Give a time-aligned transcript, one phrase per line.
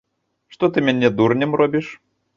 [0.55, 1.85] Што ты мяне дурнем робіш?!